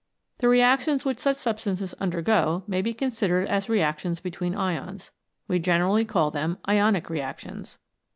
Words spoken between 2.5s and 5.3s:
may be considered as reactions between ions.